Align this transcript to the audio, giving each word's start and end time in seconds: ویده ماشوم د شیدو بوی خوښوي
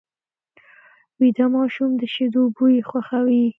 ویده 1.19 1.45
ماشوم 1.55 1.91
د 2.01 2.01
شیدو 2.13 2.43
بوی 2.55 2.75
خوښوي 2.89 3.43